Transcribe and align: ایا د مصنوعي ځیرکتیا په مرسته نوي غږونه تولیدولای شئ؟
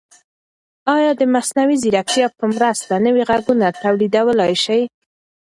ایا 0.95 1.11
د 1.17 1.21
مصنوعي 1.33 1.77
ځیرکتیا 1.83 2.27
په 2.39 2.45
مرسته 2.55 2.93
نوي 3.05 3.23
غږونه 3.29 3.67
تولیدولای 3.83 4.53
شئ؟ 4.63 4.81